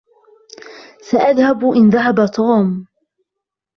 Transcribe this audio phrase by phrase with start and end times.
[1.01, 2.87] سأذهب إن ذهب توم.